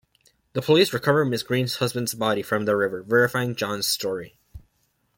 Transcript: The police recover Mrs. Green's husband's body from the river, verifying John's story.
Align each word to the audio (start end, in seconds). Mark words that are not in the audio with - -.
The 0.53 0.63
police 0.63 0.93
recover 0.93 1.23
Mrs. 1.27 1.45
Green's 1.45 1.75
husband's 1.75 2.15
body 2.15 2.41
from 2.41 2.65
the 2.65 2.75
river, 2.75 3.03
verifying 3.03 3.55
John's 3.55 3.87
story. 3.87 4.35